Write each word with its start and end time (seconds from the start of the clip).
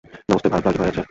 নমস্তে, 0.29 0.47
ভারত 0.49 0.63
লালজি 0.65 0.77
ঘরে 0.79 0.89
আছে? 0.89 0.99